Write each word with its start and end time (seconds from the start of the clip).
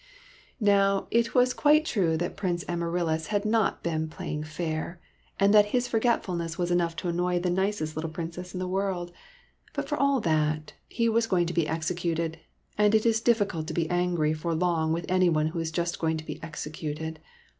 Now, 0.59 1.07
it 1.11 1.35
was 1.35 1.53
quite 1.53 1.85
true 1.85 2.17
that 2.17 2.35
Prince 2.35 2.65
Amaryllis 2.67 3.27
had 3.27 3.45
not 3.45 3.83
been 3.83 4.09
playing 4.09 4.45
fair, 4.45 4.99
and 5.39 5.53
that 5.53 5.67
his 5.75 5.87
forget 5.87 6.23
fulness 6.23 6.57
was 6.57 6.71
enough 6.71 6.95
to 6.95 7.07
annoy 7.07 7.37
the 7.37 7.51
nicest 7.51 7.95
little 7.95 8.09
Princess 8.09 8.51
in 8.55 8.59
the 8.59 8.67
world; 8.67 9.11
but 9.73 9.87
for 9.87 9.99
all 9.99 10.19
that, 10.21 10.73
he 10.89 11.07
was 11.07 11.27
going 11.27 11.45
to 11.45 11.53
be 11.53 11.67
executed, 11.67 12.39
and 12.79 12.95
it 12.95 13.05
is 13.05 13.21
difficult 13.21 13.67
to 13.67 13.75
be 13.75 13.87
angry 13.91 14.33
for 14.33 14.55
long 14.55 14.91
with 14.91 15.05
anyone 15.07 15.45
who 15.49 15.59
is 15.59 15.69
just 15.69 15.99
going 15.99 16.17
to 16.17 16.25
be 16.25 16.41
executed. 16.41 17.19